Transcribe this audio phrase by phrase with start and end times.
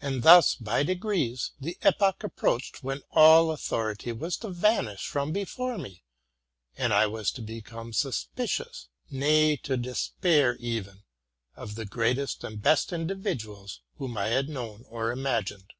[0.00, 5.76] And thus, by degrees, the epoch approached when all authority was to vanish from before
[5.76, 6.04] me,
[6.74, 11.02] and I was to become suspicious— nay, to despair, even—
[11.64, 15.74] of the greatest and best individuals whom I had known or imagined.